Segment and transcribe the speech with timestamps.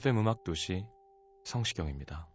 [0.00, 0.86] FM 음악 도시
[1.44, 2.26] 성시경입니다.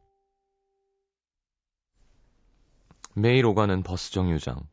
[3.15, 4.69] 매일 오가는 버스 정류장.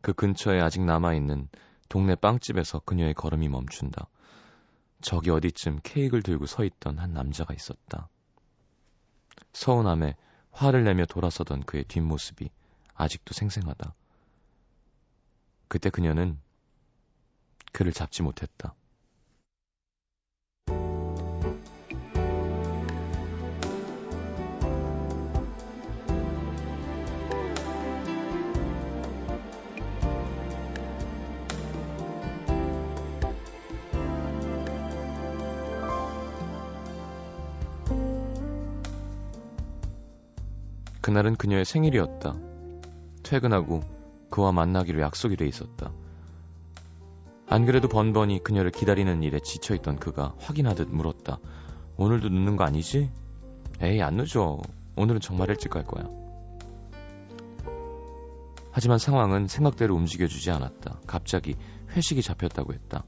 [0.00, 1.48] 그 근처에 아직 남아있는
[1.88, 4.08] 동네 빵집에서 그녀의 걸음이 멈춘다.
[5.00, 8.08] 저기 어디쯤 케이크를 들고 서 있던 한 남자가 있었다.
[9.52, 10.16] 서운함에
[10.50, 12.50] 화를 내며 돌아서던 그의 뒷모습이
[12.94, 13.94] 아직도 생생하다.
[15.68, 16.40] 그때 그녀는
[17.70, 18.74] 그를 잡지 못했다.
[41.06, 42.34] 그날은 그녀의 생일이었다.
[43.22, 43.80] 퇴근하고
[44.28, 45.92] 그와 만나기로 약속이 돼 있었다.
[47.48, 51.38] 안 그래도 번번이 그녀를 기다리는 일에 지쳐있던 그가 확인하듯 물었다.
[51.96, 53.08] 오늘도 늦는 거 아니지?
[53.82, 54.58] 에이, 안 늦어.
[54.96, 56.10] 오늘은 정말 일찍 갈 거야.
[58.72, 61.02] 하지만 상황은 생각대로 움직여주지 않았다.
[61.06, 61.54] 갑자기
[61.92, 63.04] 회식이 잡혔다고 했다.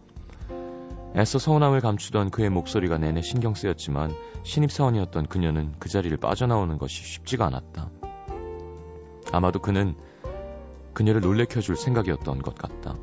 [1.17, 7.47] 애써 서운함을 감추던 그의 목소리가 내내 신경 쓰였지만 신입사원이었던 그녀는 그 자리를 빠져나오는 것이 쉽지가
[7.47, 7.91] 않았다.
[9.33, 9.95] 아마도 그는
[10.93, 12.95] 그녀를 놀래켜줄 생각이었던 것 같다.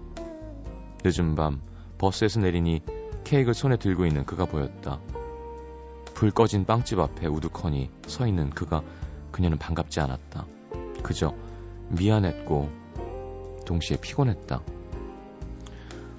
[1.04, 1.62] 늦은 밤
[1.98, 2.82] 버스에서 내리니
[3.24, 5.00] 케이크를 손에 들고 있는 그가 보였다.
[6.14, 8.84] 불 꺼진 빵집 앞에 우두커니 서 있는 그가
[9.32, 10.46] 그녀는 반갑지 않았다.
[11.04, 11.34] 그저
[11.90, 12.70] 미안했고
[13.66, 14.62] 동시에 피곤했다.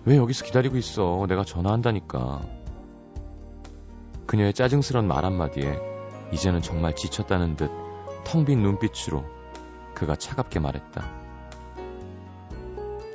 [0.06, 1.26] 왜 여기서 기다리고 있어?
[1.28, 2.40] 내가 전화한다니까.
[4.26, 5.78] 그녀의 짜증스런 말 한마디에
[6.32, 7.70] 이제는 정말 지쳤다는 듯
[8.24, 9.24] 텅 빈 눈빛으로
[9.94, 11.10] 그가 차갑게 말했다.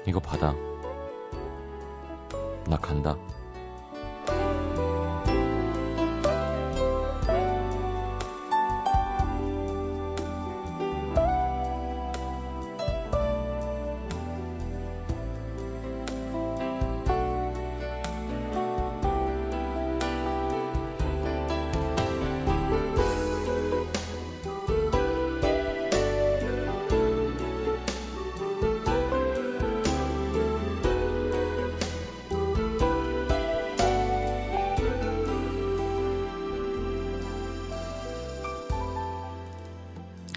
[0.08, 0.56] 이거 받아.
[2.68, 3.18] 나 간다.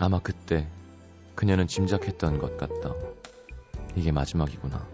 [0.05, 0.69] 아마 그때
[1.35, 2.95] 그녀는 짐작했던 것 같다.
[3.97, 4.87] 이게 마지막이구나.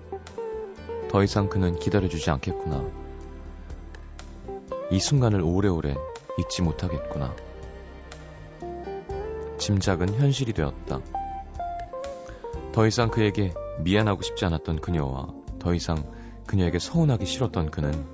[1.10, 2.88] 더 이상 그는 기다려주지 않겠구나.
[4.92, 5.96] 이 순간을 오래오래
[6.38, 7.34] 잊지 못하겠구나.
[9.58, 11.00] 짐작은 현실이 되었다.
[12.72, 15.26] 더 이상 그에게 미안하고 싶지 않았던 그녀와
[15.58, 16.08] 더 이상
[16.46, 18.06] 그녀에게 서운하기 싫었던 그는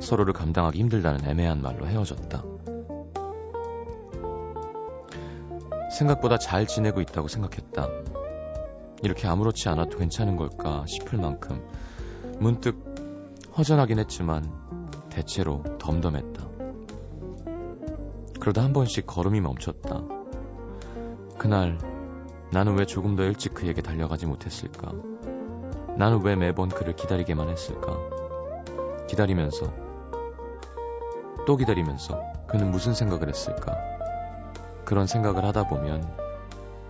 [0.00, 2.49] 서로를 감당하기 힘들다는 애매한 말로 헤어졌다.
[5.90, 7.88] 생각보다 잘 지내고 있다고 생각했다.
[9.02, 11.66] 이렇게 아무렇지 않아도 괜찮은 걸까 싶을 만큼
[12.38, 12.90] 문득
[13.56, 14.50] 허전하긴 했지만
[15.10, 16.48] 대체로 덤덤했다.
[18.40, 20.02] 그러다 한 번씩 걸음이 멈췄다.
[21.38, 21.78] 그날
[22.52, 24.92] 나는 왜 조금 더 일찍 그에게 달려가지 못했을까?
[25.96, 27.98] 나는 왜 매번 그를 기다리게만 했을까?
[29.08, 29.72] 기다리면서
[31.46, 33.89] 또 기다리면서 그는 무슨 생각을 했을까?
[34.90, 36.04] 그런 생각을 하다 보면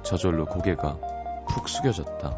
[0.02, 0.97] 저절로 고개가
[1.50, 2.35] 푹 숙여졌다.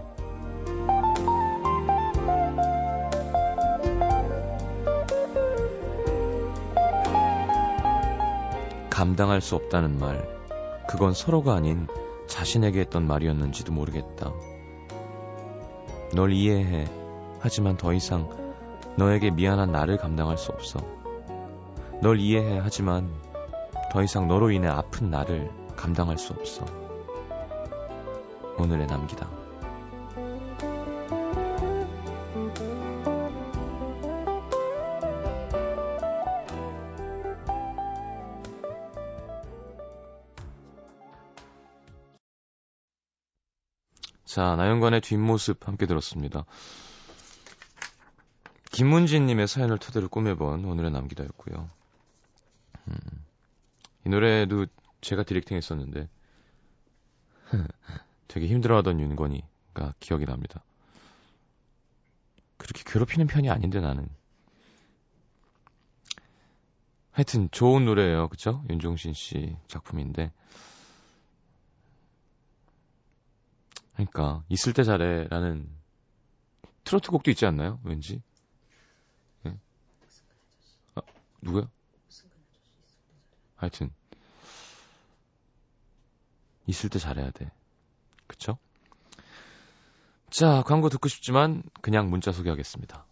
[8.90, 10.28] 감당할 수 없다는 말,
[10.88, 11.86] 그건 서로가 아닌
[12.26, 14.32] 자신에게 했던 말이었는지도 모르겠다.
[16.12, 16.88] 널 이해해.
[17.38, 18.28] 하지만 더 이상
[18.96, 20.80] 너에게 미안한 나를 감당할 수 없어.
[22.00, 22.58] 널 이해해.
[22.60, 23.14] 하지만
[23.92, 26.64] 더 이상 너로 인해 아픈 나를 감당할 수 없어.
[28.56, 29.28] 오늘의 남기다.
[44.24, 46.46] 자, 나연관의 뒷모습 함께 들었습니다.
[48.70, 51.68] 김문진님의 사연을 토대로 꾸며본 오늘의 남기다였고요.
[52.88, 53.21] 음.
[54.04, 54.66] 이 노래도
[55.00, 56.08] 제가 디렉팅 했었는데
[58.28, 60.64] 되게 힘들어하던 윤건이가 기억이 납니다.
[62.56, 64.08] 그렇게 괴롭히는 편이 아닌데 나는.
[67.10, 68.28] 하여튼 좋은 노래예요.
[68.28, 68.64] 그쵸?
[68.70, 70.32] 윤종신 씨 작품인데.
[73.94, 75.68] 그러니까 있을 때 잘해라는
[76.84, 77.80] 트로트 곡도 있지 않나요?
[77.84, 78.22] 왠지.
[79.42, 79.56] 네.
[80.94, 81.02] 아,
[81.42, 81.68] 누구야?
[83.62, 83.90] 하여튼
[86.66, 87.50] 있을 때 잘해야 돼.
[88.26, 88.58] 그쵸?
[90.30, 93.06] 자, 광고 듣고 싶지만 그냥 문자 소개하겠습니다.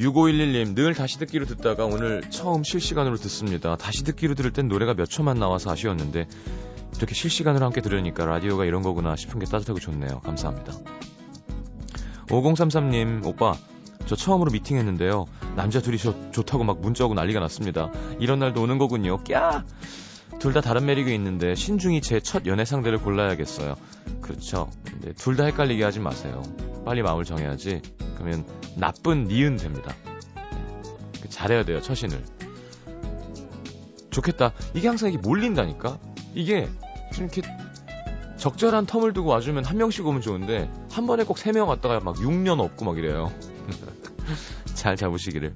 [0.00, 3.76] 6511님, 늘 다시 듣기로 듣다가 오늘 처음 실시간으로 듣습니다.
[3.76, 6.26] 다시 듣기로 들을 땐 노래가 몇 초만 나와서 아쉬웠는데,
[7.00, 10.20] 이렇게 실시간으로 함께 들으니까 라디오가 이런 거구나 싶은 게 따뜻하고 좋네요.
[10.20, 10.74] 감사합니다.
[12.28, 13.54] 5033님, 오빠,
[14.04, 15.24] 저 처음으로 미팅했는데요.
[15.56, 17.90] 남자 둘이 저 좋다고 막 문자 오고 난리가 났습니다.
[18.18, 19.18] 이런 날도 오는 거군요.
[19.24, 19.64] 꺄!
[20.38, 23.74] 둘 다 다른 매력이 있는데 신중히 제 첫 연애 상대를 골라야겠어요.
[24.20, 24.70] 그렇죠.
[24.84, 26.42] 근데 둘 다 헷갈리게 하지 마세요.
[26.84, 27.80] 빨리 마음을 정해야지.
[28.14, 28.44] 그러면
[28.76, 29.94] 나쁜 니은 됩니다.
[31.22, 32.22] 그 잘해야 돼요, 처신을.
[34.10, 34.52] 좋겠다.
[34.74, 35.98] 이게 항상 이게 몰린다니까?
[36.34, 36.68] 이게
[37.20, 37.42] 좀 이렇게
[38.38, 42.16] 적절한 텀을 두고 와주면 한 명씩 오면 좋은데 한 번에 꼭 세 명 왔다가 막
[42.16, 43.30] 6년 없고 막 이래요.
[44.74, 45.54] 잘 잡으시기를.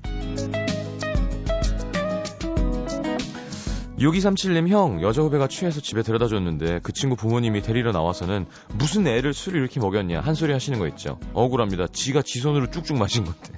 [3.98, 8.44] 6237님 형 여자 후배가 취해서 집에 데려다 줬는데 그 친구 부모님이 데리러 나와서는
[8.74, 11.18] 무슨 애를 술을 이렇게 먹였냐 한 소리 하시는 거 있죠.
[11.32, 11.86] 억울합니다.
[11.86, 13.52] 지가 지 손으로 쭉쭉 마신 건데.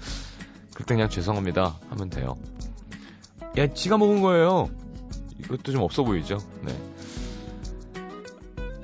[0.74, 1.78] 그때 그냥 죄송합니다.
[1.90, 2.36] 하면 돼요.
[3.58, 4.70] 야 지가 먹은 거예요.
[5.40, 6.38] 이것도 좀 없어 보이죠?
[6.62, 6.72] 네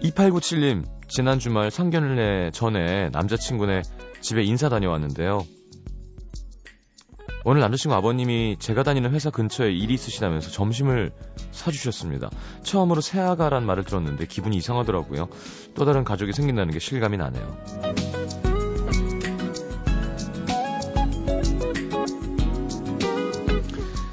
[0.02, 3.82] 2897님 지난 주말 상견례 전에 남자친구네
[4.20, 5.44] 집에 인사 다녀왔는데요
[7.44, 11.12] 오늘 남자친구 아버님이 제가 다니는 회사 근처에 일이 있으시다면서 점심을
[11.52, 12.30] 사주셨습니다.
[12.62, 15.28] 처음으로 새아가란 말을 들었는데 기분이 이상하더라고요.
[15.74, 18.47] 또 다른 가족이 생긴다는 게 실감이 나네요.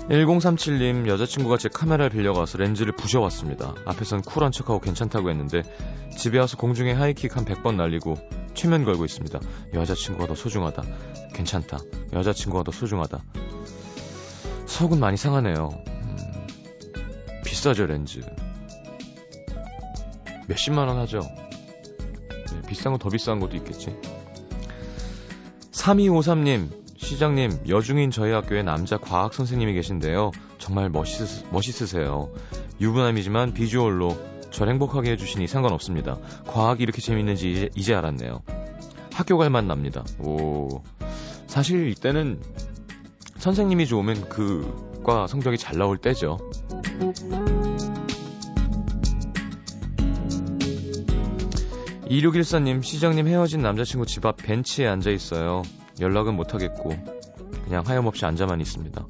[0.10, 3.74] 1037님 여자친구가 제 카메라를 빌려가서 렌즈를 부셔왔습니다.
[3.86, 5.64] 앞에선 쿨한 척하고 괜찮다고 했는데
[6.16, 8.16] 집에 와서 공중에 하이킥 한 100번 날리고
[8.54, 9.40] 최면 걸고 있습니다.
[9.74, 10.84] 여자친구가 더 소중하다.
[11.34, 11.80] 괜찮다.
[12.14, 13.24] 여자친구가 더 소중하다.
[14.68, 15.70] 속은 많이 상하네요.
[15.88, 16.48] 음,
[17.44, 18.20] 비싸죠, 렌즈.
[20.48, 21.20] 몇십만 원 하죠.
[21.20, 23.96] 네, 비싼 건더 비싼 것도 있겠지.
[25.72, 30.32] 3253님, 시장님, 여중인 저희 학교에 남자 과학 선생님이 계신데요.
[30.58, 32.30] 정말 멋있, 멋있으세요.
[32.82, 34.18] 유부남이지만 비주얼로
[34.52, 36.18] 절 행복하게 해주시니 상관없습니다.
[36.48, 38.42] 과학이 이렇게 재밌는지 이제, 이제 알았네요.
[39.14, 40.04] 학교 갈만 납니다.
[40.20, 40.82] 오.
[41.48, 42.42] 사실 이때는
[43.38, 46.40] 선생님이 좋으면 그 과 성적이 잘 나올 때죠.
[52.10, 55.62] 이륙일사님 시장님 헤어진 남자친구 집 앞 벤치에 앉아 있어요.
[56.00, 56.94] 연락은 못하겠고
[57.66, 59.06] 그냥 하염없이 앉아만 있습니다.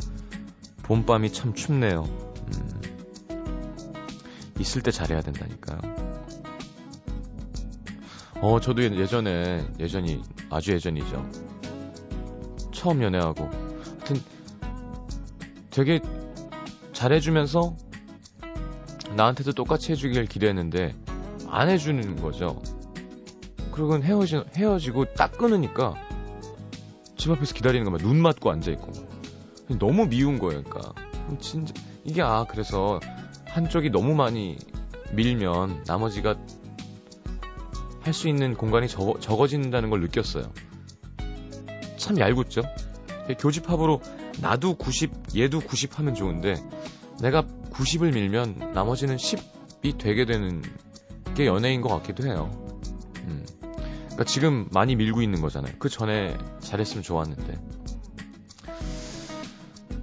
[0.84, 2.04] 봄밤이 참 춥네요.
[2.04, 2.82] 음,
[4.60, 6.06] 있을 때 잘해야 된다니까요.
[8.42, 11.32] 어, 저도 예전에, 예전이, 아주 예전이죠.
[12.72, 13.46] 처음 연애하고.
[13.46, 14.22] 하여튼,
[15.72, 16.00] 되게
[16.94, 17.76] 잘해주면서
[19.16, 20.96] 나한테도 똑같이 해주길 기대했는데,
[21.48, 22.62] 안 해주는 거죠.
[23.72, 25.96] 그러고 헤어지, 헤어지고 딱 끊으니까,
[27.26, 28.92] 집 앞에서 기다리는 거만 눈 맞고 앉아 있고.
[29.80, 30.94] 너무 미운 거예요, 그러니까.
[31.40, 33.00] 진짜, 이게, 아, 그래서
[33.48, 34.60] 한쪽이 너무 많이
[35.12, 36.36] 밀면 나머지가
[38.02, 40.54] 할 수 있는 공간이 적어, 적어진다는 걸 느꼈어요.
[41.98, 42.62] 참 얄궂죠?
[43.40, 44.02] 교집합으로
[44.40, 46.64] 나도 90, 얘도 90 하면 좋은데
[47.24, 47.42] 내가
[47.72, 50.62] 90을 밀면 나머지는 10이 되게 되는
[51.34, 52.52] 게 연애인 것 같기도 해요.
[53.24, 53.44] 음.
[54.16, 55.76] 그러니까 지금 많이 밀고 있는 거잖아요.
[55.78, 57.60] 그 전에 잘했으면 좋았는데.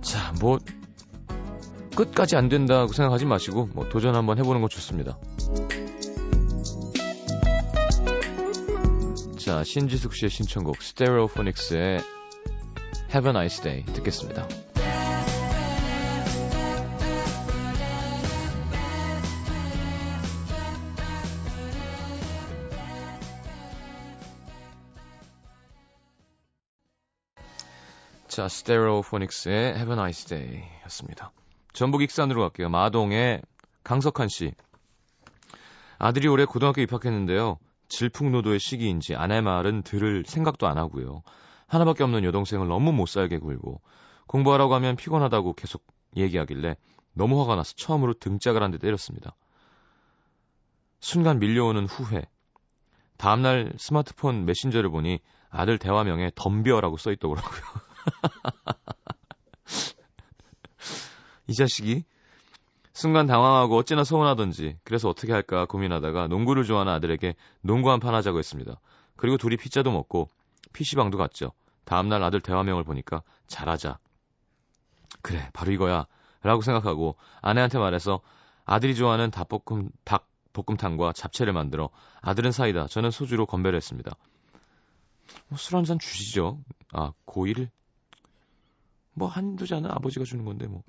[0.03, 0.59] 자, 뭐
[1.97, 5.19] 끝까지 안 된다고 생각하지 마시고 뭐 도전 한번 해보는 거 좋습니다.
[9.39, 12.01] 자, 신지숙 씨의 신청곡 스테레오포닉스의
[13.15, 14.47] Have a Nice Day 듣겠습니다.
[28.33, 31.33] 자, 스테레오포닉스의 Have a Nice Day 였습니다.
[31.75, 32.71] 전북 익산으로 갈게요.
[32.71, 33.43] 마동의
[33.85, 34.55] 강석한 씨.
[35.99, 37.59] 아들이 올해 고등학교 입학했는데요.
[37.89, 41.23] 질풍노도의 시기인지 아내 말은 들을 생각도 안 하고요.
[41.67, 43.83] 하나밖에 없는 여동생을 너무 못 살게 굴고
[44.29, 45.85] 공부하라고 하면 피곤하다고 계속
[46.17, 46.77] 얘기하길래
[47.13, 49.37] 너무 화가 나서 처음으로 등짝을 한 대 때렸습니다.
[51.01, 52.23] 순간 밀려오는 후회.
[53.19, 55.21] 다음날 스마트폰 메신저를 보니
[55.51, 57.61] 아들 대화명에 덤벼라고 써있더라고요.
[61.49, 62.05] 이 자식이
[62.93, 68.39] 순간 당황하고 어찌나 서운하던지 그래서 어떻게 할까 고민하다가 농구를 좋아하는 아들에게 농구 한 판 하자고
[68.39, 68.79] 했습니다.
[69.17, 70.29] 그리고 둘이 피자도 먹고
[70.73, 71.53] PC방도 갔죠.
[71.85, 73.99] 다음날 아들 대화명을 보니까 잘하자.
[75.23, 76.07] 그래 바로 이거야
[76.43, 78.21] 라고 생각하고 아내한테 말해서
[78.65, 81.91] 아들이 좋아하는 닭볶음, 닭볶음탕과 잡채를 만들어
[82.21, 84.13] 아들은 사이다 저는 소주로 건배를 했습니다.
[85.49, 86.59] 뭐 술한 잔 주시죠.
[86.93, 87.69] 아 고1
[89.15, 90.83] 뭐 한두 잔은 아버지가 주는 건데 뭐.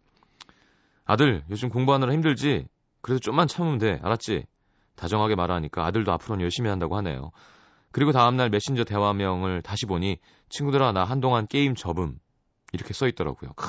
[1.05, 2.67] 아들, 요즘 공부하느라 힘들지?
[3.01, 3.99] 그래도 좀만 참으면 돼.
[4.01, 4.45] 알았지?
[4.95, 7.31] 다정하게 말하니까 아들도 앞으로는 열심히 한다고 하네요.
[7.91, 10.17] 그리고 다음날 메신저 대화명을 다시 보니
[10.49, 12.19] 친구들아 나 한동안 게임 접음
[12.71, 13.53] 이렇게 써 있더라고요.
[13.53, 13.67] 크,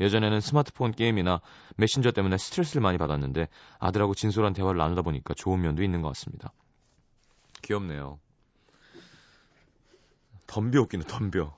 [0.00, 1.40] 예전에는 스마트폰 게임이나
[1.76, 3.48] 메신저 때문에 스트레스를 많이 받았는데
[3.78, 6.52] 아들하고 진솔한 대화를 나누다 보니까 좋은 면도 있는 것 같습니다.
[7.62, 8.20] 귀엽네요.
[10.46, 11.30] 덤벼 웃기는 덤벼.
[11.30, 11.56] 그러니까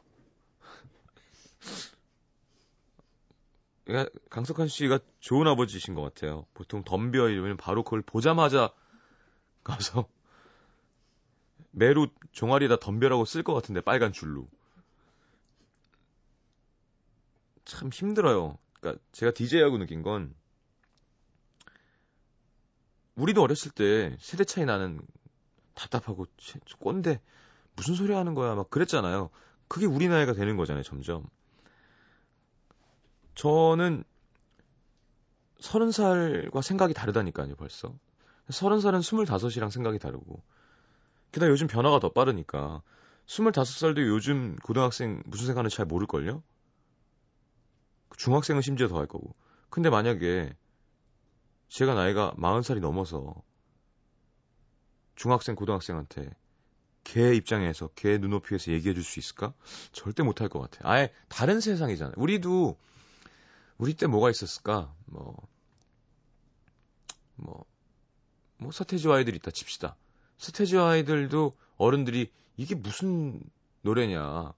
[4.31, 6.47] 강석한 씨가 좋은 아버지신 것 같아요.
[6.55, 8.73] 보통 덤벼 이러면 바로 그걸 보자마자
[9.63, 10.09] 가서
[11.71, 14.49] 매루 종아리에다 덤벼라고 쓸 것 같은데 빨간 줄로.
[17.65, 18.59] 참 힘들어요.
[18.75, 20.35] 그러니까 제가 DJ하고 느낀 건
[23.17, 25.01] 우리도 어렸을 때 세대 차이 나는
[25.75, 26.27] 답답하고
[26.79, 27.21] 꼰대
[27.77, 29.31] 무슨 소리 하는 거야 막 그랬잖아요.
[29.69, 31.27] 그게 우리 나이가 되는 거잖아요, 점점.
[33.35, 34.05] 저는
[35.61, 37.95] 서른 살과 생각이 다르다니까요, 벌써.
[38.51, 40.43] 서른 살은 스물다섯이랑 생각이 다르고.
[41.33, 42.83] 게다가 요즘 변화가 더 빠르니까.
[43.27, 46.43] 스물다섯 살도 요즘 고등학생 무슨 생각하는지 잘 모를걸요?
[48.17, 49.35] 중학생은 심지어 더 할 거고.
[49.71, 50.55] 근데 만약에
[51.69, 53.35] 제가 나이가 마흔 살이 넘어서
[55.17, 56.31] 중학생, 고등학생한테
[57.05, 59.53] 걔 입장에서 걔 눈높이에서 얘기해 줄 수 있을까?
[59.93, 60.91] 절대 못할 것 같아요.
[60.91, 62.15] 아예 다른 세상이잖아요.
[62.17, 62.79] 우리도
[63.79, 64.95] 우리 때 뭐가 있었을까?
[65.07, 65.37] 뭐,
[67.37, 67.65] 뭐,
[68.59, 69.97] 뭐, 서태지와 아이들 있다 칩시다.
[70.39, 73.41] 서태지와 아이들도 어른들이 이게 무슨
[73.83, 74.53] 노래냐.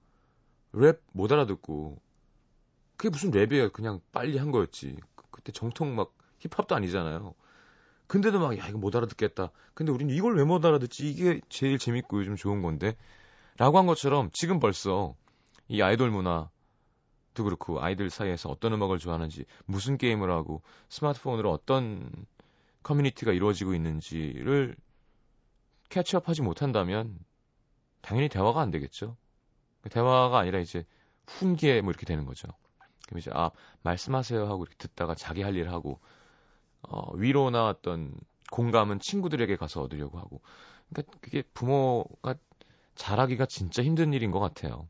[0.73, 1.99] 랩 못 알아듣고.
[2.97, 3.71] 그게 무슨 랩이에요.
[3.73, 4.97] 그냥 빨리 한 거였지.
[5.15, 7.35] 그, 그때 정통 막 힙합도 아니잖아요.
[8.07, 9.51] 근데도 막, 야, 이거 못 알아듣겠다.
[9.73, 11.09] 근데 우리는 이걸 왜 못 알아듣지?
[11.09, 12.95] 이게 제일 재밌고 요즘 좋은 건데.
[13.57, 15.15] 라고 한 것처럼 지금 벌써
[15.67, 16.49] 이 아이돌 문화,
[17.37, 22.11] 도 그렇고 아이들 사이에서 어떤 음악을 좋아하는지 무슨 게임을 하고 스마트폰으로 어떤
[22.83, 24.75] 커뮤니티가 이루어지고 있는지를
[25.89, 27.17] 캐치업하지 못한다면
[28.01, 29.17] 당연히 대화가 안 되겠죠.
[29.91, 30.85] 대화가 아니라 이제
[31.27, 32.47] 훈계 뭐 이렇게 되는 거죠.
[33.07, 33.51] 그럼 이제 아
[33.83, 35.99] 말씀하세요 하고 이렇게 듣다가 자기 할 일 하고
[36.83, 38.13] 어, 위로나 어떤
[38.51, 40.41] 공감은 친구들에게 가서 얻으려고 하고
[40.89, 42.35] 그러니까 그게 부모가
[42.95, 44.87] 잘하기가 진짜 힘든 일인 것 같아요.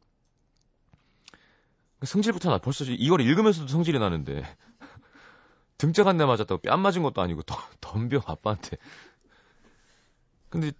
[2.04, 2.58] 성질부터 나.
[2.60, 4.44] 벌써 이걸 읽으면서도 성질이 나는데.
[5.78, 8.78] 등짝 한 대 맞았다고 뺨 맞은 것도 아니고 더, 덤벼 아빠한테.
[10.50, 10.72] 근데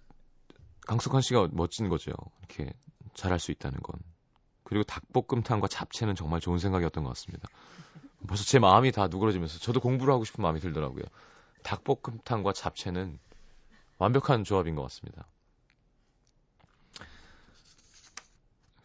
[0.86, 2.12] 강석환 씨가 멋진 거죠.
[2.40, 2.72] 이렇게
[3.14, 4.00] 잘할 수 있다는 건.
[4.64, 7.48] 그리고 닭볶음탕과 잡채는 정말 좋은 생각이었던 것 같습니다.
[8.26, 11.04] 벌써 제 마음이 다 누그러지면서 저도 공부를 하고 싶은 마음이 들더라고요.
[11.62, 13.18] 닭볶음탕과 잡채는
[13.98, 15.26] 완벽한 조합인 것 같습니다.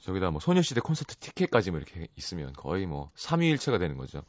[0.03, 4.21] 저기다 뭐 소녀시대 콘서트 티켓까지 뭐 이렇게 있으면 거의 뭐 3위일체가 되는 거죠.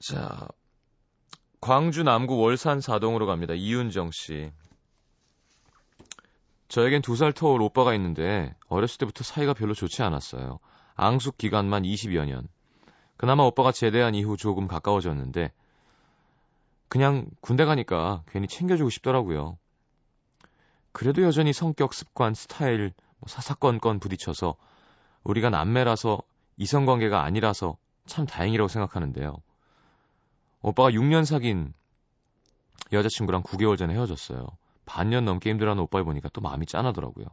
[0.00, 0.46] 자,
[1.60, 3.52] 광주 남구 월산 사동으로 갑니다.
[3.54, 4.52] 이윤정 씨.
[6.68, 10.60] 저에겐 두 살 터울 오빠가 있는데 어렸을 때부터 사이가 별로 좋지 않았어요.
[10.94, 12.46] 앙숙 기간만 20여 년.
[13.16, 15.50] 그나마 오빠가 제대한 이후 조금 가까워졌는데
[16.88, 19.58] 그냥 군대 가니까 괜히 챙겨주고 싶더라고요.
[20.98, 24.56] 그래도 여전히 성격, 습관, 스타일, 뭐 사사건건 부딪혀서
[25.22, 26.20] 우리가 남매라서
[26.56, 27.76] 이성관계가 아니라서
[28.06, 29.36] 참 다행이라고 생각하는데요.
[30.60, 31.72] 오빠가 6년 사귄
[32.92, 34.44] 여자친구랑 9개월 전에 헤어졌어요.
[34.86, 37.26] 반년 넘게 힘들어하는 오빠를 보니까 또 마음이 짠하더라고요.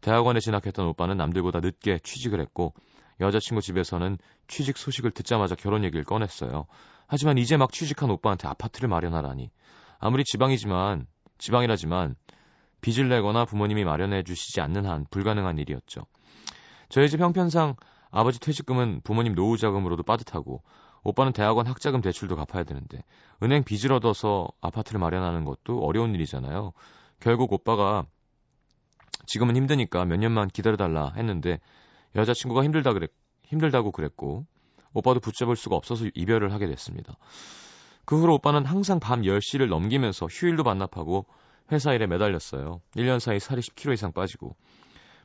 [0.00, 2.72] 대학원에 진학했던 오빠는 남들보다 늦게 취직을 했고
[3.20, 4.16] 여자친구 집에서는
[4.48, 6.64] 취직 소식을 듣자마자 결혼 얘기를 꺼냈어요.
[7.06, 9.50] 하지만 이제 막 취직한 오빠한테 아파트를 마련하라니.
[9.98, 11.06] 아무리 지방이지만
[11.36, 12.16] 지방이라지만
[12.84, 16.02] 빚을 내거나 부모님이 마련해 주시지 않는 한 불가능한 일이었죠.
[16.90, 17.76] 저희 집 형편상
[18.10, 20.62] 아버지 퇴직금은 부모님 노후 자금으로도 빠듯하고
[21.02, 23.02] 오빠는 대학원 학자금 대출도 갚아야 되는데
[23.42, 26.72] 은행 빚을 얻어서 아파트를 마련하는 것도 어려운 일이잖아요.
[27.20, 28.04] 결국 오빠가
[29.24, 31.60] 지금은 힘드니까 몇 년만 기다려달라 했는데
[32.14, 33.10] 여자친구가 힘들다 그랬,
[33.44, 34.44] 힘들다고 그랬고
[34.92, 37.16] 오빠도 붙잡을 수가 없어서 이별을 하게 됐습니다.
[38.04, 41.24] 그 후로 오빠는 항상 밤 10시를 넘기면서 휴일도 반납하고
[41.72, 42.80] 회사 일에 매달렸어요.
[42.96, 44.56] 1년 사이 살이 10kg 이상 빠지고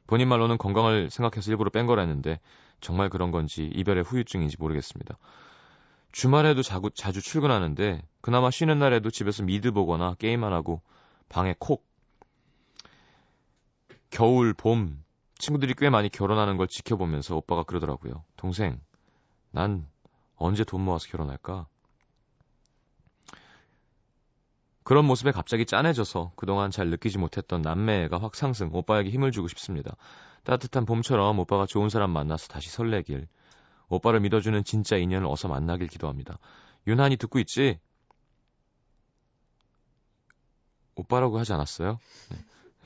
[0.07, 2.39] 본인 말로는 건강을 생각해서 일부러 뺀 거라는데
[2.81, 5.17] 정말 그런 건지 이별의 후유증인지 모르겠습니다.
[6.11, 10.81] 주말에도 자구, 자주 출근하는데 그나마 쉬는 날에도 집에서 미드 보거나 게임 안 하고
[11.27, 11.85] 방에 콕
[14.09, 15.03] 겨울, 봄
[15.37, 18.23] 친구들이 꽤 많이 결혼하는 걸 지켜보면서 오빠가 그러더라고요.
[18.35, 18.81] 동생,
[19.51, 19.87] 난
[20.35, 21.67] 언제 돈 모아서 결혼할까?
[24.89, 29.95] 그런 모습에 갑자기 짠해져서 그동안 잘 느끼지 못했던 남매가 확 상승, 오빠에게 힘을 주고 싶습니다.
[30.45, 33.27] 따뜻한 봄처럼 오빠가 좋은 사람 만나서 다시 설레길,
[33.89, 36.39] 오빠를 믿어주는 진짜 인연을 어서 만나길 기도합니다.
[36.87, 37.77] 윤한이 듣고 있지?
[40.95, 41.99] 오빠라고 하지 않았어요?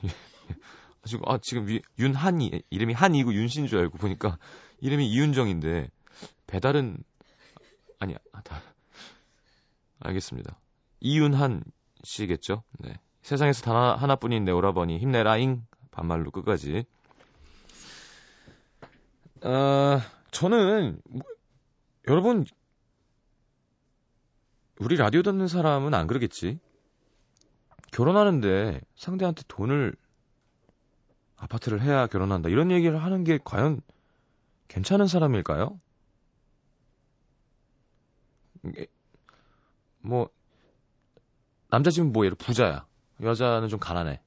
[0.02, 0.10] 네.
[1.06, 1.66] 지금, 아, 지금
[1.98, 4.36] 윤한이, 이름이 한이고 윤신 줄 알고 보니까
[4.80, 5.88] 이름이 이윤정인데,
[6.48, 7.02] 배달은,
[7.98, 8.60] 아니, 아, 다,
[10.00, 10.60] 알겠습니다.
[11.00, 11.64] 이윤한
[12.04, 12.62] 씨겠죠.
[12.78, 12.98] 네.
[13.22, 16.84] 세상에서 단 하나, 뿐인내 오라버니 힘내라잉 반말로 끝까지.
[19.42, 21.22] 아, 저는 뭐,
[22.08, 22.44] 여러분
[24.78, 26.58] 우리 라디오 듣는 사람은 안 그러겠지.
[27.92, 29.94] 결혼하는데 상대한테 돈을
[31.36, 32.48] 아파트를 해야 결혼한다.
[32.48, 33.80] 이런 얘기를 하는 게 과연
[34.68, 35.80] 괜찮은 사람일까요?
[40.00, 40.28] 뭐
[41.74, 42.86] 남자 집은 뭐 예를 부자야.
[43.20, 44.20] 여자는 좀 가난해.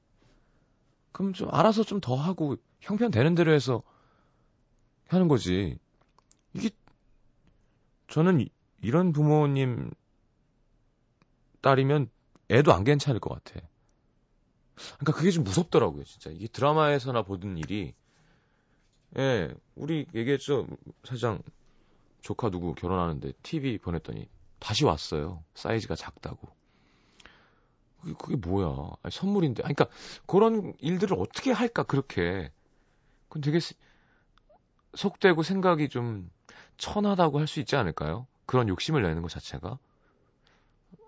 [1.12, 3.82] 그럼 좀 알아서 좀 더 하고 형편 되는 대로 해서
[5.06, 5.78] 하는 거지.
[6.52, 6.68] 이게
[8.08, 8.46] 저는
[8.82, 9.90] 이런 부모님
[11.62, 12.10] 딸이면
[12.50, 13.66] 애도 안 괜찮을 것 같아.
[14.98, 16.28] 그러니까 그게 좀 무섭더라고요, 진짜.
[16.28, 17.94] 이게 드라마에서나 보던 일이
[19.16, 20.66] 예, 우리 얘기했죠.
[21.02, 21.40] 사장
[22.20, 25.42] 조카 누구 결혼하는데 TV 보냈더니 다시 왔어요.
[25.54, 26.57] 사이즈가 작다고.
[28.00, 28.90] 그게, 그게 뭐야?
[29.02, 29.62] 아니, 선물인데.
[29.64, 32.50] 아니, 그러니까 그런 일들을 어떻게 할까 그렇게.
[33.28, 33.58] 그건 되게
[34.94, 36.30] 속되고 생각이 좀
[36.78, 38.26] 천하다고 할 수 있지 않을까요?
[38.46, 39.78] 그런 욕심을 내는 것 자체가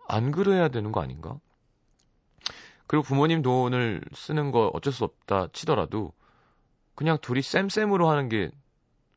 [0.09, 1.39] 안 그래야 되는 거 아닌가?
[2.87, 6.13] 그리고 부모님 돈을 쓰는 거 어쩔 수 없다 치더라도
[6.95, 8.51] 그냥 둘이 쌤쌤으로 하는 게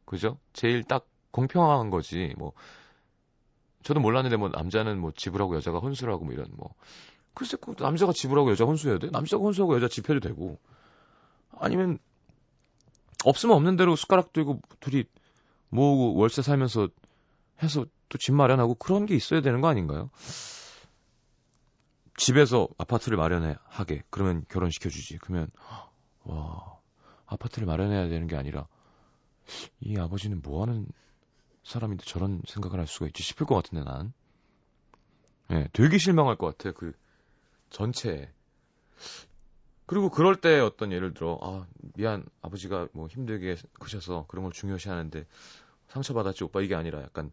[0.05, 0.37] 그죠?
[0.53, 2.33] 제일 딱 공평한 거지.
[2.37, 2.53] 뭐
[3.83, 6.73] 저도 몰랐는데 뭐 남자는 뭐 지불하고 여자가 혼술하고 뭐 이런 뭐
[7.33, 9.09] 글쎄, 그 남자가 지불하고 여자가 혼수해야 돼?
[9.09, 10.59] 남자가 혼수하고 여자 집해도 되고.
[11.57, 11.99] 아니면,
[13.25, 15.05] 없으면 없는 대로 숟가락 들고 둘이
[15.69, 16.89] 모으고 월세 살면서
[17.61, 20.11] 해서 또 집 마련하고 그런 게 있어야 되는 거 아닌가요?
[22.15, 25.49] 집에서 아파트를 마련해 하게 그러면 결혼시켜주지 그러면
[26.23, 26.77] 와
[27.25, 28.67] 아파트를 마련해야 되는 게 아니라
[29.79, 30.87] 이 아버지는 뭐하는
[31.63, 34.13] 사람인데 저런 생각을 할 수가 있지 싶을 것 같은데 난
[35.49, 36.93] 예, 네, 되게 실망할 것 같아 그
[37.73, 38.31] 전체.
[39.85, 44.87] 그리고 그럴 때 어떤 예를 들어, 아, 미안, 아버지가 뭐 힘들게 크셔서 그런 걸 중요시
[44.87, 45.25] 하는데
[45.89, 47.31] 상처받았지, 오빠 이게 아니라 약간,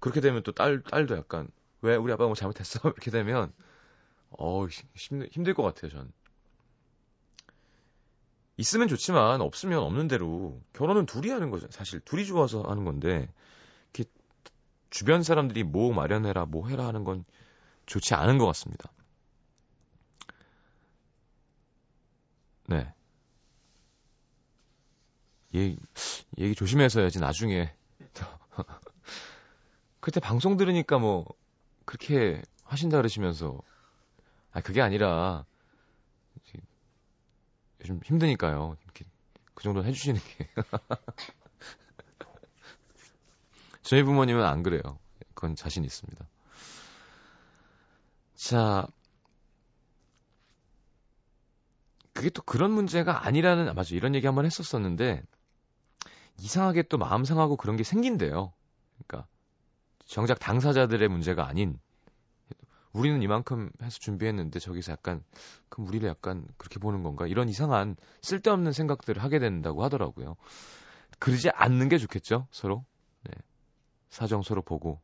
[0.00, 1.48] 그렇게 되면 또 딸, 딸도 약간,
[1.80, 2.80] 왜 우리 아빠가 뭐 잘못했어?
[2.84, 3.52] 이렇게 되면,
[4.30, 6.12] 어우, 힘, 힘들 것 같아요, 전.
[8.56, 11.68] 있으면 좋지만, 없으면 없는 대로, 결혼은 둘이 하는 거죠.
[11.70, 13.32] 사실, 둘이 좋아서 하는 건데,
[13.94, 14.10] 이렇게,
[14.90, 17.24] 주변 사람들이 뭐 마련해라, 뭐 해라 하는 건
[17.86, 18.92] 좋지 않은 것 같습니다.
[22.70, 22.94] 네.
[25.52, 25.76] 얘기,
[26.38, 27.74] 얘기 조심해서 해야지, 나중에.
[29.98, 31.26] 그때 방송 들으니까 뭐,
[31.84, 33.60] 그렇게 하신다 그러시면서,
[34.52, 35.44] 아, 그게 아니라,
[37.80, 38.76] 요즘 힘드니까요.
[38.84, 39.04] 이렇게,
[39.54, 40.48] 그 정도는 해주시는 게.
[43.82, 45.00] 저희 부모님은 안 그래요.
[45.34, 46.24] 그건 자신 있습니다.
[48.36, 48.86] 자,
[52.20, 55.22] 그게 또 그런 문제가 아니라는 아, 맞아 이런 얘기 한번 했었었는데
[56.38, 58.52] 이상하게 또 마음 상하고 그런 게 생긴대요.
[58.98, 59.26] 그러니까
[60.04, 61.80] 정작 당사자들의 문제가 아닌
[62.92, 65.24] 우리는 이만큼 해서 준비했는데 저기서 약간
[65.70, 70.36] 그럼 우리를 약간 그렇게 보는 건가 이런 이상한 쓸데없는 생각들을 하게 된다고 하더라고요.
[71.20, 72.84] 그러지 않는 게 좋겠죠 서로
[73.22, 73.32] 네.
[74.10, 75.00] 사정 서로 보고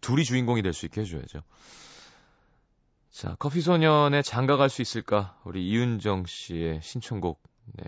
[0.00, 1.42] 둘이 주인공이 될 수 있게 해줘야죠.
[3.10, 5.38] 자, 커피 소년의 장가 갈 수 있을까?
[5.44, 7.42] 우리 이윤정 씨의 신청곡,
[7.74, 7.84] 네.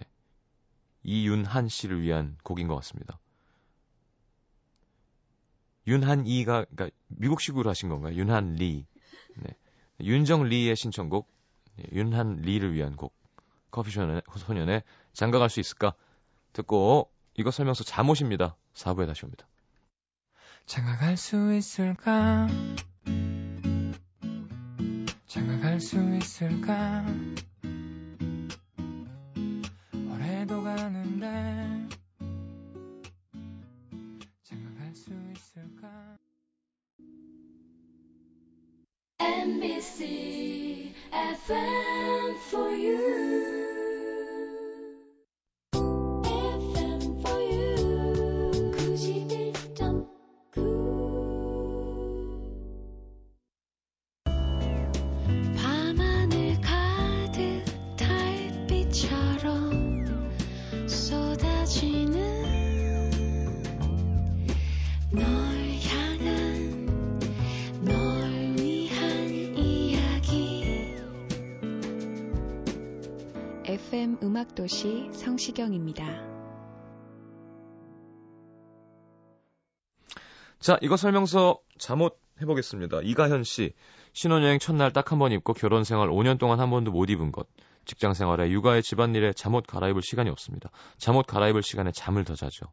[1.04, 3.18] 이윤한 씨를 위한 곡인 것 같습니다.
[5.86, 8.14] 윤한 이가, 그러니까 미국식으로 하신 건가요?
[8.14, 8.86] 윤한 리.
[9.36, 9.54] 네.
[10.00, 11.28] 윤정 리의 신청곡,
[11.76, 11.84] 네.
[11.92, 13.14] 윤한 리를 위한 곡.
[13.70, 14.82] 커피 소년의, 소년의
[15.12, 15.94] 장가 갈 수 있을까?
[16.52, 18.56] 듣고, 이거 설명서 잠옷입니다.
[18.74, 19.46] 4부에 다시 옵니다.
[20.66, 22.48] 장가 갈 수 있을까?
[25.32, 27.06] 장가갈 수 있을까?
[29.94, 31.26] 올해도 가는데
[34.42, 36.18] 장가갈 수 있을까?
[39.20, 43.31] MBC FM for you
[73.64, 76.04] FM 음악도시 성시경입니다.
[80.58, 83.00] 자, 이거 설명서 잠옷 해보겠습니다.
[83.02, 83.74] 이가현 씨,
[84.12, 87.48] 신혼여행 첫날 딱 한 번 입고 결혼 생활 5년 동안 한 번도 못 입은 것.
[87.84, 90.70] 직장 생활에 육아에 집안일에 잠옷 갈아입을 시간이 없습니다.
[90.98, 92.66] 잠옷 갈아입을 시간에 잠을 더 자죠.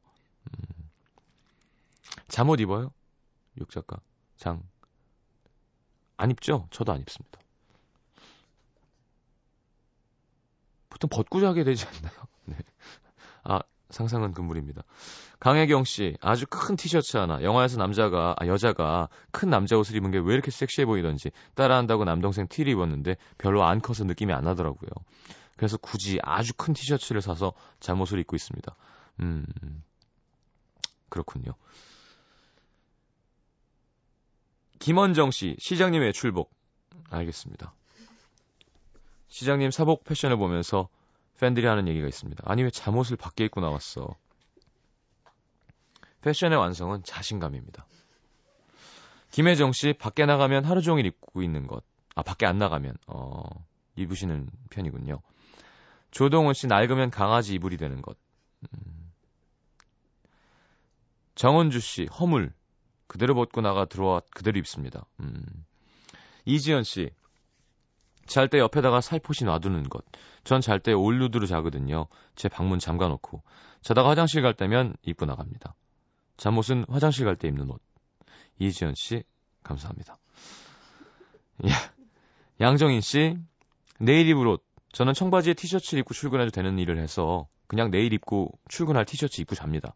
[0.53, 0.78] 음.
[2.27, 2.91] 잠옷 입어요?
[3.57, 3.99] 육 작가.
[4.37, 4.63] 장.
[6.17, 6.67] 안 입죠?
[6.71, 7.39] 저도 안 입습니다.
[10.89, 12.13] 보통 벗고 자게 되지 않나요?
[12.45, 12.57] 네.
[13.43, 14.83] 아, 상상은 금물입니다.
[15.39, 17.41] 강혜경 씨, 아주 큰 티셔츠 하나.
[17.41, 22.47] 영화에서 남자가, 아, 여자가 큰 남자 옷을 입은 게 왜 이렇게 섹시해 보이던지 따라한다고 남동생
[22.47, 24.89] 티를 입었는데 별로 안 커서 느낌이 안 나더라고요.
[25.57, 28.75] 그래서 굳이 아주 큰 티셔츠를 사서 잠옷을 입고 있습니다.
[29.21, 29.45] 음,
[31.09, 31.53] 그렇군요.
[34.79, 36.51] 김원정 씨, 시장님의 출복.
[37.09, 37.73] 알겠습니다.
[39.27, 40.89] 시장님 사복 패션을 보면서
[41.39, 42.43] 팬들이 하는 얘기가 있습니다.
[42.45, 44.15] 아니 왜 잠옷을 밖에 입고 나왔어?
[46.21, 47.85] 패션의 완성은 자신감입니다.
[49.31, 51.83] 김혜정 씨 밖에 나가면 하루 종일 입고 있는 것.
[52.15, 53.43] 아 밖에 안 나가면 어
[53.95, 55.21] 입으시는 편이군요.
[56.11, 58.17] 조동훈 씨 낡으면 강아지 이불이 되는 것.
[58.73, 58.98] 음.
[61.39, 62.51] 정은주 씨 허물
[63.07, 65.05] 그대로 벗고 나가 들어와 그대로 입습니다.
[65.21, 65.41] 음.
[66.43, 67.11] 이지연 씨
[68.25, 70.03] 잘 때 옆에다가 살포시 놔두는 것.
[70.43, 72.07] 전 잘 때 올루드로 자거든요.
[72.35, 73.41] 제 방문 잠가놓고.
[73.81, 75.75] 자다가 화장실 갈 때면 입고 나갑니다.
[76.35, 77.81] 잠옷은 화장실 갈 때 입는 옷.
[78.59, 79.23] 이지연 씨,
[79.63, 80.19] 감사합니다.
[81.69, 81.73] 야,
[82.59, 83.37] 양정인 씨,
[83.97, 84.61] 내일 입을 옷.
[84.91, 89.95] 저는 청바지에 티셔츠를 입고 출근해도 되는 일을 해서 그냥 내일 입고 출근할 티셔츠 입고 잡니다.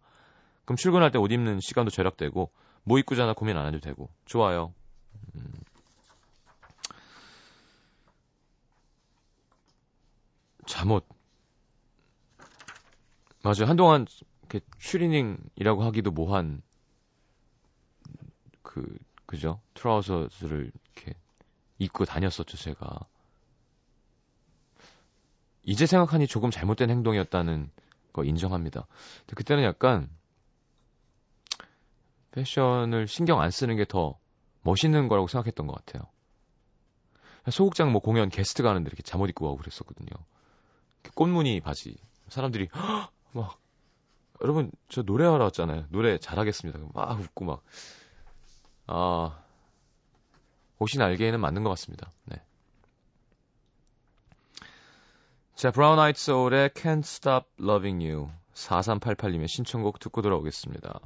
[0.66, 2.52] 그럼 출근할 때 옷 입는 시간도 절약되고
[2.84, 4.74] 뭐 입고 자나 고민 안 해도 되고 좋아요.
[5.36, 5.54] 음.
[10.66, 11.06] 잠옷.
[13.44, 13.66] 맞아요.
[13.68, 14.06] 한동안
[14.42, 16.62] 이렇게 추리닝이라고 하기도 뭐한
[18.62, 19.62] 그 그죠?
[19.74, 21.14] 트라우저를 이렇게
[21.80, 23.08] 입고 다녔었죠, 제가.
[25.64, 27.72] 이제 생각하니 조금 잘못된 행동이었다는
[28.12, 28.86] 거 인정합니다.
[29.36, 30.10] 그때는 약간
[32.34, 34.18] 패션을 신경 안 쓰는 게 더
[34.64, 36.04] 멋있는 거라고 생각했던 것 같아요.
[37.50, 40.10] 소극장 뭐 공연 게스트 가는데 이렇게 잠옷 입고 가고 그랬었거든요.
[41.16, 41.98] 꽃무늬 바지.
[42.30, 42.70] 사람들이
[43.34, 43.60] 막
[44.42, 45.86] 여러분 저 노래하러 왔잖아요.
[45.90, 46.80] 노래 잘하겠습니다.
[46.94, 47.64] 막 웃고 막
[48.88, 49.40] 아.
[50.80, 52.12] 옷이 날개에는 맞는 것 같습니다.
[52.26, 52.42] 네.
[55.56, 61.00] 자, 브라운 아이트 소울의 Can't Stop Loving You 4388님의 신청곡 듣고 돌아오겠습니다.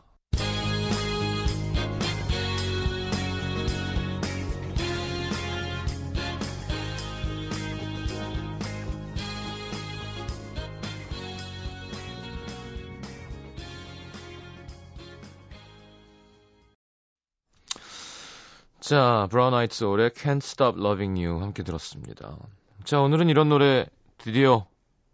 [18.87, 22.37] 자, 브라운 아이트 소울의 Can't Stop Loving You 함께 들었습니다.
[22.85, 23.85] 자, 오늘은 이런 노래
[24.17, 24.65] 드디어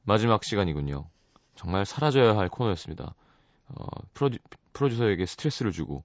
[0.04, 1.10] 마지막 시간이군요.
[1.56, 3.16] 정말 사라져야 할 코너였습니다.
[3.70, 4.38] 어, 프로듀,
[4.74, 6.04] 프로듀서에게 스트레스를 주고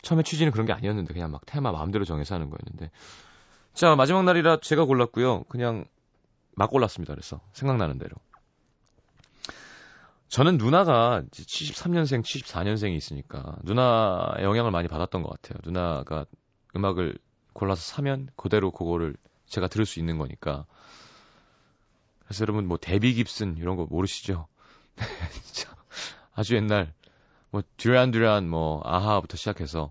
[0.00, 2.90] 처음에 취지는 그런 게 아니었는데 그냥 막 테마 마음대로 정해서 하는 거였는데
[3.74, 5.44] 자 마지막 날이라 제가 골랐고요.
[5.50, 5.84] 그냥
[6.54, 7.12] 막 골랐습니다.
[7.12, 8.16] 그래서 생각나는 대로
[10.34, 15.60] 저는 누나가 73년생, 74년생이 있으니까 누나 영향을 많이 받았던 것 같아요.
[15.62, 16.26] 누나가
[16.74, 17.16] 음악을
[17.52, 19.14] 골라서 사면 그대로 그거를
[19.46, 20.66] 제가 들을 수 있는 거니까.
[22.24, 24.48] 그래서 여러분 뭐 데비 깁슨 이런 거 모르시죠?
[25.44, 25.72] 진짜
[26.34, 26.92] 아주 옛날
[27.52, 29.88] 뭐 듀란 듀란 뭐 아하부터 시작해서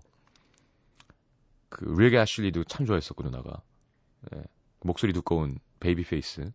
[1.70, 3.62] 릭 애슬리도 참 좋아했었고 누나가
[4.30, 4.42] 네.
[4.80, 6.52] 목소리 두꺼운 베이비 페이스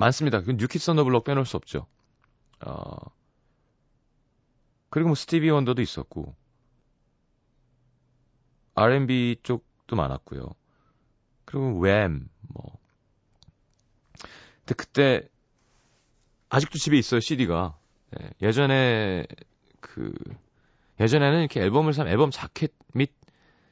[0.00, 0.42] 많습니다.
[0.42, 1.86] 그 뉴키즈 온 더 블록 빼놓을 수 없죠.
[2.64, 2.96] 어
[4.90, 6.34] 그리고 뭐 스티비 원더도 있었고
[8.74, 10.54] R&B 쪽도 많았고요.
[11.44, 12.78] 그리고 웸, 뭐.
[14.60, 15.28] 근데 그때
[16.48, 17.76] 아직도 집에 있어요 CD가.
[18.10, 19.26] 네, 예전에
[19.80, 20.12] 그
[21.00, 23.12] 예전에는 이렇게 앨범을 사면 앨범 자켓 및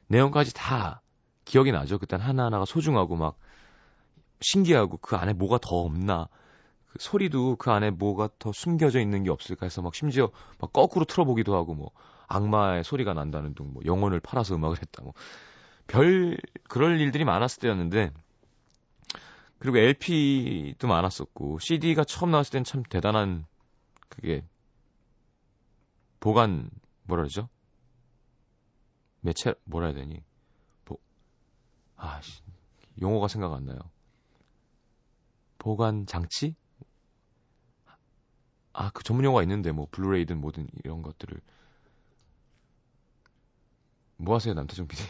[0.08, 1.02] 내용까지 다
[1.44, 1.98] 기억이 나죠.
[1.98, 3.38] 그땐 하나하나가 소중하고 막
[4.40, 6.28] 신기하고 그 안에 뭐가 더 없나.
[6.96, 11.04] 그 소리도 그 안에 뭐가 더 숨겨져 있는 게 없을까 해서 막 심지어 막 거꾸로
[11.04, 11.90] 틀어보기도 하고 뭐
[12.28, 15.12] 악마의 소리가 난다는 둥, 뭐 영혼을 팔아서 음악을 했다, 뭐.
[15.86, 16.36] 별,
[16.68, 18.12] 그럴 일들이 많았을 때였는데,
[19.58, 23.46] 그리고 LP도 많았었고, CD가 처음 나왔을 땐 참 대단한,
[24.08, 24.44] 그게,
[26.20, 26.70] 보관,
[27.04, 27.48] 뭐라 그러죠?
[29.20, 30.22] 매체, 뭐라 해야 되니?
[30.84, 30.98] 보,
[31.96, 32.20] 아,
[33.00, 33.78] 용어가 생각 안 나요.
[35.58, 36.54] 보관 장치?
[38.78, 41.40] 아, 그 전문 용어가 있는데, 뭐, 블루레이든 뭐든 이런 것들을
[44.18, 45.02] 뭐 하세요, 남태정 PD?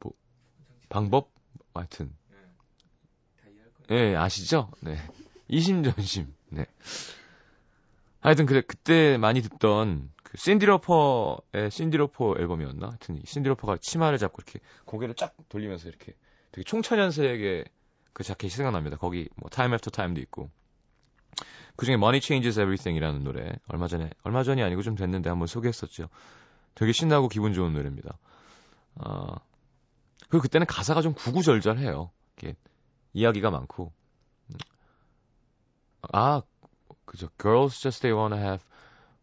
[0.00, 0.12] 뭐,
[0.88, 1.30] 방법?
[1.74, 2.12] 하여튼.
[3.90, 4.68] 예, 네, 아시죠?
[4.80, 4.96] 네.
[5.46, 6.34] 이심전심.
[6.48, 6.66] 네.
[8.18, 12.88] 하여튼, 그래, 그때 많이 듣던, 그, 신디러퍼의 신디러퍼 앨범이었나?
[12.88, 16.14] 하여튼, 신디러퍼가 치마를 잡고 이렇게 고개를 쫙 돌리면서 이렇게
[16.50, 17.64] 되게 총천연색의
[18.12, 18.96] 그 자켓이 생각납니다.
[18.96, 20.50] 거기, 뭐, Time After Time도 있고.
[21.78, 26.08] 그 중에 Money Changes Everything이라는 노래, 얼마 전에, 얼마 전이 아니고 좀 됐는데 한번 소개했었죠.
[26.74, 28.18] 되게 신나고 기분 좋은 노래입니다.
[28.96, 29.36] 어,
[30.28, 32.10] 그리고 그때는 가사가 좀 구구절절해요.
[32.36, 32.56] 이렇게
[33.12, 33.92] 이야기가 많고.
[36.12, 36.42] 아,
[37.04, 37.28] 그죠.
[37.40, 38.64] Girls just they wanna have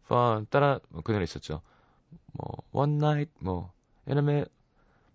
[0.06, 0.46] fun.
[0.48, 1.60] 따라 그 노래 있었죠.
[2.32, 3.70] 뭐 one night 뭐
[4.06, 4.50] minute.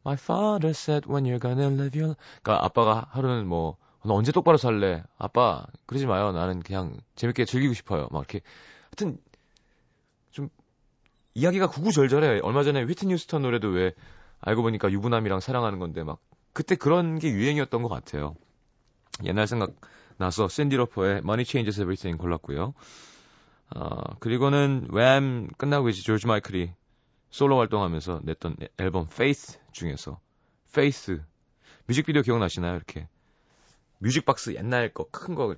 [0.05, 4.57] My father said when you're gonna live your 그러니까 아빠가 하루는 뭐 너 언제 똑바로
[4.57, 5.03] 살래?
[5.17, 6.31] 아빠 그러지 마요.
[6.31, 8.07] 나는 그냥 재밌게 즐기고 싶어요.
[8.11, 8.41] 막 이렇게
[8.85, 9.19] 하여튼
[10.31, 10.49] 좀
[11.33, 12.39] 이야기가 구구절절해.
[12.41, 13.93] 얼마 전에 휘트니 휴스턴 노래도 왜
[14.39, 16.19] 알고 보니까 유부남이랑 사랑하는 건데 막
[16.53, 18.35] 그때 그런 게 유행이었던 것 같아요.
[19.23, 19.75] 옛날 생각
[20.17, 22.73] 나서 샌디 로퍼의 Money Changes Everything 골랐고요.
[23.75, 26.73] 어, 그리고는 웸 끝나고 이제 조지 마이클이
[27.29, 30.19] 솔로 활동하면서 냈던 앨범 Faith 중에서
[30.69, 31.21] Faith
[31.87, 32.75] 뮤직비디오 기억나시나요?
[32.75, 33.07] 이렇게
[34.01, 35.55] 뮤직박스 옛날 거 큰 거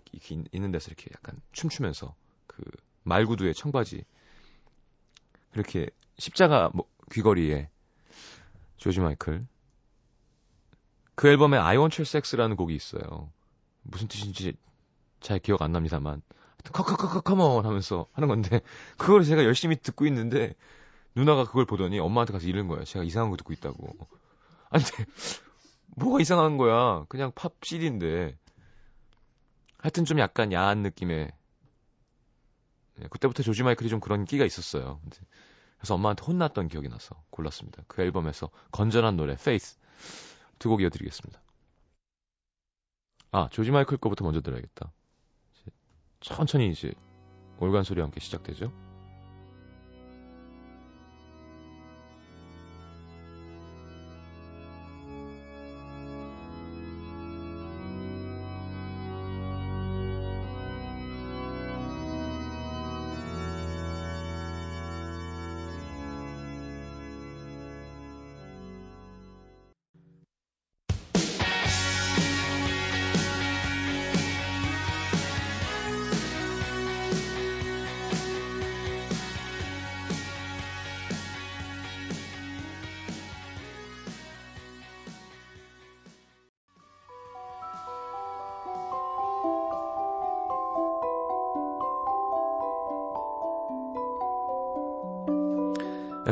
[0.51, 2.15] 있는 데서 이렇게 약간 춤추면서
[2.47, 2.61] 그
[3.03, 4.03] 말구두에 청바지
[5.53, 7.69] 이렇게 십자가 뭐, 귀걸이에
[8.77, 9.45] 조지 마이클
[11.15, 13.31] 그 앨범에 I Want Your Sex라는 곡이 있어요.
[13.83, 14.53] 무슨 뜻인지
[15.21, 16.21] 잘 기억 안 납니다만
[16.71, 18.61] 커커커커 컴온 하면서 하는 건데
[18.97, 20.55] 그걸 제가 열심히 듣고 있는데
[21.15, 22.83] 누나가 그걸 보더니 엄마한테 가서 이른 거예요.
[22.83, 23.95] 제가 이상한 거 듣고 있다고.
[24.69, 24.83] 아니
[25.95, 27.05] 뭐가 이상한 거야.
[27.09, 28.37] 그냥 팝 CD인데.
[29.77, 31.31] 하여튼 좀 약간 야한 느낌의
[32.95, 35.01] 네, 그때부터 조지 마이클이 좀 그런 끼가 있었어요.
[35.77, 37.83] 그래서 엄마한테 혼났던 기억이 나서 골랐습니다.
[37.87, 39.77] 그 앨범에서 건전한 노래 Faith
[40.59, 41.41] 두 곡 이어드리겠습니다.
[43.31, 44.93] 아 조지 마이클 거부터 먼저 들어야겠다.
[46.21, 46.93] 천천히 이제
[47.59, 48.71] 올간 소리와 함께 시작되죠.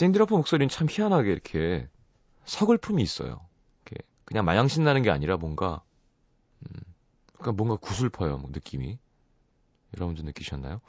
[0.00, 1.88] 신디 로퍼 목소리는 참 희한하게 이렇게
[2.46, 3.46] 서글픔이 있어요.
[3.84, 5.82] 이렇게 그냥 마냥 신나는 게 아니라 뭔가
[6.62, 6.80] 음,
[7.34, 8.98] 그러니까 뭔가 구슬퍼요, 뭐 느낌이.
[9.96, 10.80] 여러분도 느끼셨나요?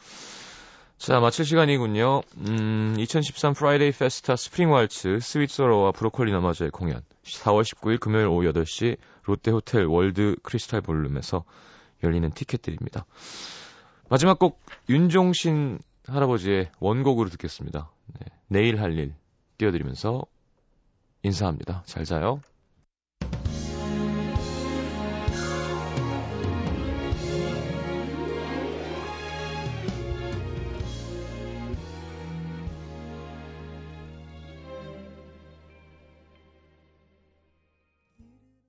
[0.97, 2.21] 자, 마칠 시간이군요.
[2.37, 8.97] 음, 2013 Friday Festa Spring Waltz 스윗소로우와 브로콜리 너마저의 공연 4월 19일 금요일 오후 8시
[9.23, 11.43] 롯데호텔 월드 크리스탈 볼룸에서
[12.03, 13.05] 열리는 티켓들입니다.
[14.09, 14.59] 마지막 곡
[14.89, 17.89] 윤종신 할아버지의 원곡으로 듣겠습니다.
[18.19, 19.13] 네, 내일 할 일
[19.57, 20.23] 띄워드리면서
[21.23, 21.83] 인사합니다.
[21.85, 22.41] 잘 자요.